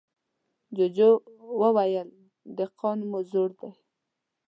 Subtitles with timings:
[0.75, 1.11] جوجو
[1.61, 2.09] وويل:
[2.57, 3.71] دهقان مو زوړ دی.